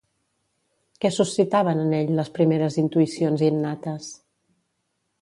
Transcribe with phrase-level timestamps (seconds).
[1.05, 4.13] Què suscitaven en ell les primeres intuïcions innates?